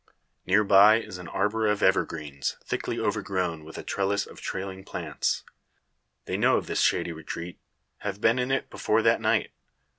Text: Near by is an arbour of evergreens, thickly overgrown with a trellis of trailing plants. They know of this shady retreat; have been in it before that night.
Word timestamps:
Near 0.47 0.63
by 0.63 0.99
is 0.99 1.19
an 1.19 1.27
arbour 1.27 1.67
of 1.67 1.83
evergreens, 1.83 2.57
thickly 2.65 2.99
overgrown 2.99 3.63
with 3.63 3.77
a 3.77 3.83
trellis 3.83 4.25
of 4.25 4.41
trailing 4.41 4.83
plants. 4.83 5.43
They 6.25 6.37
know 6.37 6.57
of 6.57 6.65
this 6.65 6.81
shady 6.81 7.11
retreat; 7.11 7.59
have 7.99 8.19
been 8.19 8.39
in 8.39 8.49
it 8.49 8.71
before 8.71 9.03
that 9.03 9.21
night. 9.21 9.51